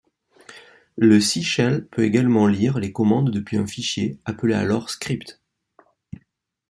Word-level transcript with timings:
Le 0.97 1.19
C 1.19 1.43
shell 1.43 1.85
peut 1.85 2.05
également 2.05 2.47
lire 2.47 2.79
les 2.79 2.91
commandes 2.91 3.29
depuis 3.29 3.57
un 3.57 3.67
fichier, 3.67 4.17
appelé 4.25 4.55
alors 4.55 4.89
script. 4.89 5.39